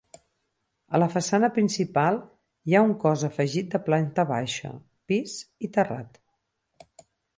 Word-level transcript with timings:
A 0.97 1.01
la 1.01 1.07
façana 1.15 1.49
principal 1.57 2.17
hi 2.71 2.75
ha 2.75 2.81
un 2.87 2.95
cos 3.03 3.25
afegit 3.29 3.69
de 3.75 3.83
planta 3.91 4.25
baixa, 4.33 4.73
pis 5.13 5.37
i 5.69 5.71
terrat. 5.77 6.19